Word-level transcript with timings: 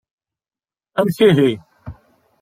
Amek 0.99 1.17
ihi! 1.27 1.51